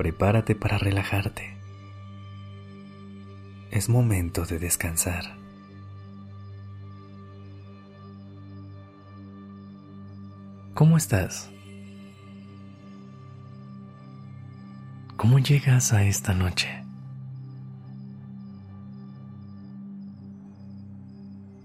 [0.00, 1.58] Prepárate para relajarte.
[3.70, 5.36] Es momento de descansar.
[10.72, 11.50] ¿Cómo estás?
[15.18, 16.82] ¿Cómo llegas a esta noche?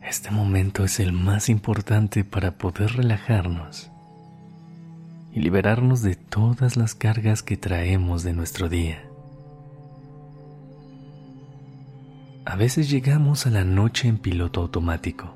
[0.01, 3.94] Este momento es el más importante para poder relajarnos
[5.35, 9.03] y liberarnos de todas las cargas que traemos de nuestro día.
[12.45, 15.35] A veces llegamos a la noche en piloto automático,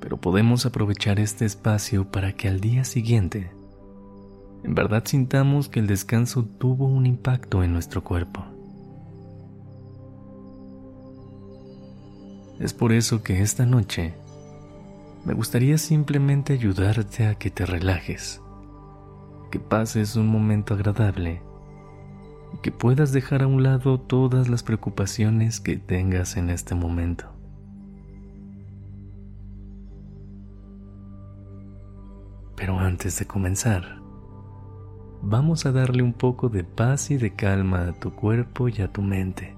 [0.00, 3.52] pero podemos aprovechar este espacio para que al día siguiente
[4.64, 8.44] en verdad sintamos que el descanso tuvo un impacto en nuestro cuerpo.
[12.58, 14.14] Es por eso que esta noche
[15.24, 18.40] me gustaría simplemente ayudarte a que te relajes,
[19.54, 21.40] que pases un momento agradable
[22.52, 27.26] y que puedas dejar a un lado todas las preocupaciones que tengas en este momento.
[32.56, 34.00] Pero antes de comenzar,
[35.22, 38.92] vamos a darle un poco de paz y de calma a tu cuerpo y a
[38.92, 39.54] tu mente.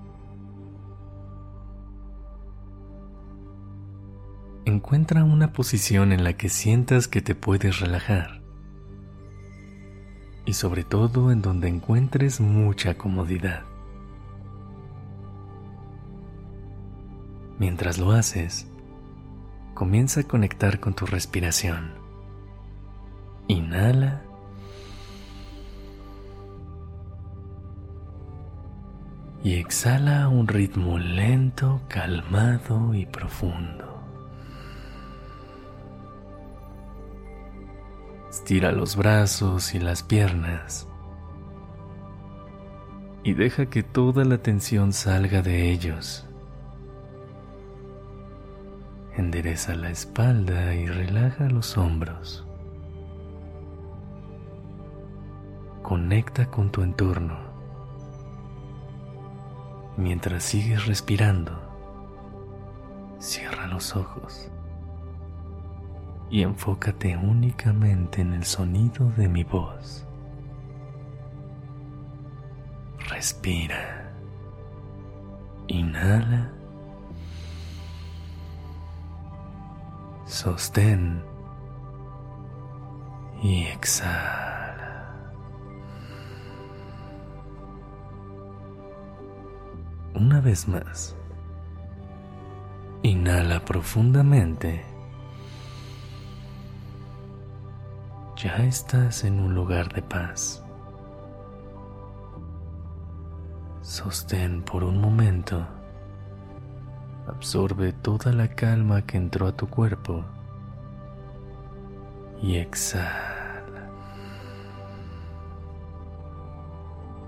[4.67, 8.36] Encuentra una posición en la que sientas que te puedes relajar
[10.47, 13.65] y sobre todo en donde encuentres mucha comodidad.
[17.59, 18.69] Mientras lo haces,
[19.75, 21.95] comienza a conectar con tu respiración.
[23.49, 24.23] Inhala
[29.43, 33.86] y exhala a un ritmo lento, calmado y profundo.
[38.47, 40.87] Estira los brazos y las piernas
[43.25, 46.25] y deja que toda la tensión salga de ellos.
[49.17, 52.47] Endereza la espalda y relaja los hombros.
[55.83, 57.37] Conecta con tu entorno
[59.97, 61.51] Mientras sigues respirando,
[63.19, 64.53] cierra los ojos
[66.31, 70.07] y enfócate únicamente en el sonido de mi voz.
[73.09, 74.13] Respira.
[75.69, 76.53] Inhala.
[80.27, 81.23] Sostén.
[83.43, 84.57] Y exhala.
[90.17, 91.15] una vez más.
[93.03, 94.96] Inhala profundamente.
[98.47, 100.65] Ya estás en un lugar de paz.
[103.81, 105.67] Sostén por un momento.
[107.27, 110.25] Absorbe toda la calma que entró a tu cuerpo.
[112.41, 113.91] Y exhala.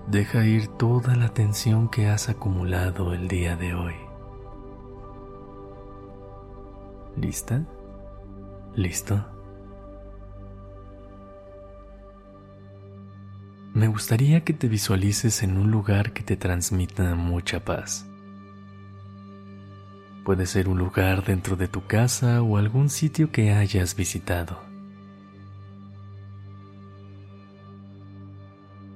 [0.07, 3.95] Deja ir toda la tensión que has acumulado el día de hoy.
[7.17, 7.65] ¿Lista?
[8.73, 9.38] ¿Listo?
[13.79, 18.05] Me gustaría que te visualices en un lugar que te transmita mucha paz.
[20.25, 24.61] Puede ser un lugar dentro de tu casa o algún sitio que hayas visitado.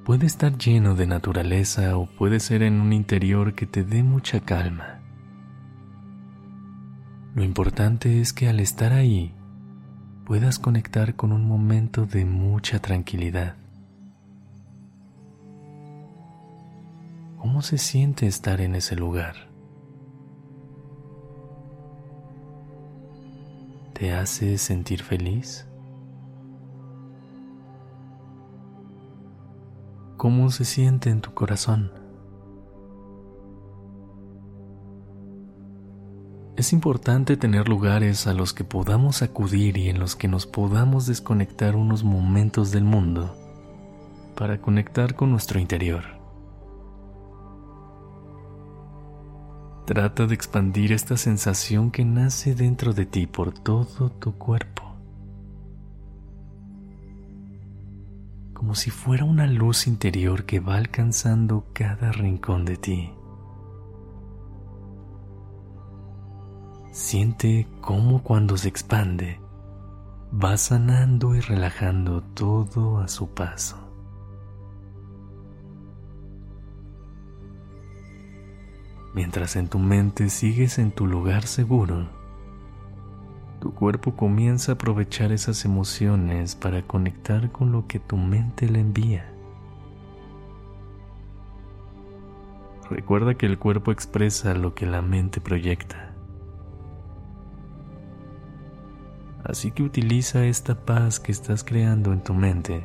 [0.04, 4.42] Puede estar lleno de naturaleza o puede ser en un interior que te dé mucha
[4.42, 5.00] calma.
[7.36, 9.34] Lo importante es que al estar ahí
[10.26, 13.63] puedas conectar con un momento de mucha tranquilidad.
[17.44, 19.36] ¿Cómo se siente estar en ese lugar?
[23.92, 25.68] ¿Te hace sentir feliz?
[30.16, 31.92] cómo se siente en tu corazón.
[36.56, 41.08] Es importante tener lugares a los que podamos acudir y en los que nos podamos
[41.08, 43.36] desconectar unos momentos del mundo
[44.38, 46.13] para conectar con nuestro interior
[49.86, 54.96] Trata de expandir esta sensación que nace dentro de ti por todo tu cuerpo.
[58.54, 63.12] Como si fuera una luz interior que va alcanzando cada rincón de ti.
[66.94, 69.42] Siente cómo cuando se expande,
[70.32, 73.83] va sanando y relajando todo a su paso.
[79.14, 82.08] Mientras en tu mente sigues en tu lugar seguro,
[83.60, 88.80] tu cuerpo comienza a aprovechar esas emociones para conectar con lo que tu mente le
[88.80, 89.32] envía.
[92.90, 96.14] Recuerda que el cuerpo expresa lo que la mente proyecta.
[99.44, 102.84] Así que utiliza esta paz que estás creando en tu mente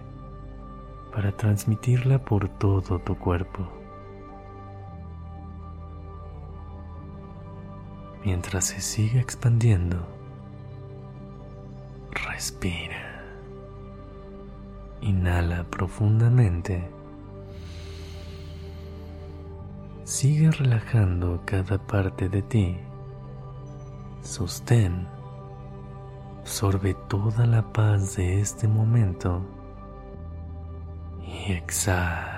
[1.12, 3.68] para transmitirla por todo tu cuerpo.
[8.24, 10.06] Mientras se sigue expandiendo.
[12.10, 13.22] Respira.
[15.00, 16.88] Inhala profundamente.
[20.04, 22.78] Sigue relajando cada parte de ti.
[24.22, 25.06] Sostén.
[26.40, 29.42] Absorbe toda la paz de este momento
[31.22, 32.37] y exhala.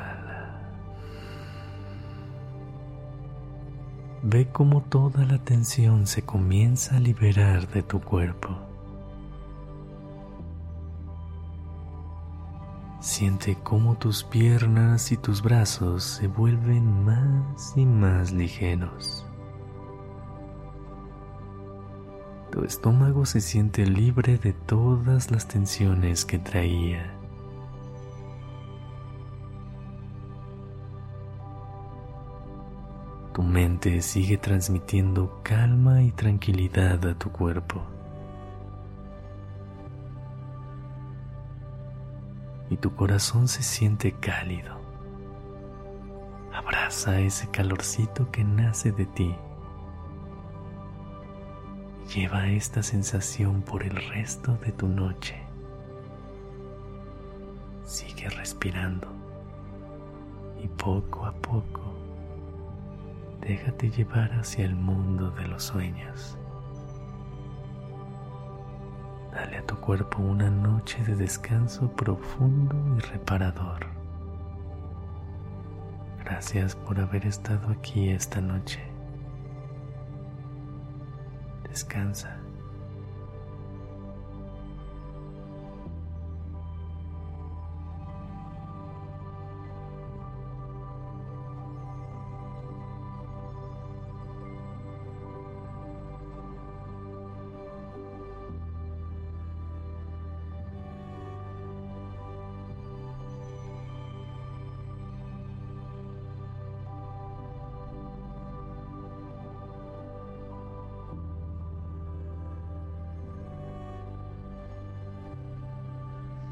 [4.23, 8.51] Ve cómo toda la tensión se comienza a liberar de tu cuerpo.
[13.01, 19.25] Siente cómo tus piernas y tus brazos se vuelven más y más ligeros.
[22.53, 27.20] Tu estómago se siente libre de todas las tensiones que traía.
[33.33, 37.81] Tu mente sigue transmitiendo calma y tranquilidad a tu cuerpo.
[42.71, 44.81] Y tu corazón se siente cálido.
[46.53, 49.35] Abraza ese calorcito que nace de ti.
[52.13, 55.37] Lleva esta sensación por el resto de tu noche.
[57.85, 59.07] Sigue respirando
[60.61, 62.00] y poco a poco
[63.41, 66.37] déjate llevar hacia el mundo de los sueños.
[69.33, 73.87] Dale a tu cuerpo una noche de descanso profundo y reparador.
[76.25, 78.81] Gracias por haber estado aquí esta noche.
[81.69, 82.40] Descansa.